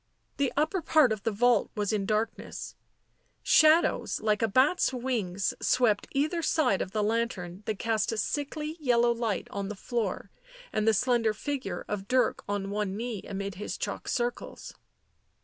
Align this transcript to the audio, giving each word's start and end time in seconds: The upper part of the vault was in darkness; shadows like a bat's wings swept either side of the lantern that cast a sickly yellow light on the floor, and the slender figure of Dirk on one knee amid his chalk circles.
The 0.37 0.51
upper 0.57 0.81
part 0.81 1.11
of 1.11 1.21
the 1.21 1.31
vault 1.31 1.69
was 1.75 1.93
in 1.93 2.07
darkness; 2.07 2.73
shadows 3.43 4.19
like 4.19 4.41
a 4.41 4.47
bat's 4.47 4.91
wings 4.91 5.53
swept 5.61 6.07
either 6.11 6.41
side 6.41 6.81
of 6.81 6.89
the 6.89 7.03
lantern 7.03 7.61
that 7.67 7.77
cast 7.77 8.11
a 8.11 8.17
sickly 8.17 8.77
yellow 8.79 9.11
light 9.11 9.47
on 9.51 9.67
the 9.69 9.75
floor, 9.75 10.31
and 10.73 10.87
the 10.87 10.95
slender 10.95 11.35
figure 11.35 11.85
of 11.87 12.07
Dirk 12.07 12.43
on 12.49 12.71
one 12.71 12.97
knee 12.97 13.21
amid 13.27 13.53
his 13.61 13.77
chalk 13.77 14.07
circles. 14.07 14.73